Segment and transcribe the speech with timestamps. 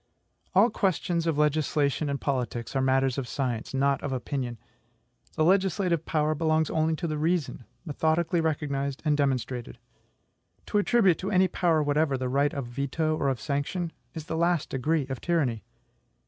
[0.55, 4.57] All questions of legislation and politics are matters of science, not of opinion.
[5.35, 9.77] The legislative power belongs only to the reason, methodically recognized and demonstrated.
[10.65, 14.35] To attribute to any power whatever the right of veto or of sanction, is the
[14.35, 15.63] last degree of tyranny.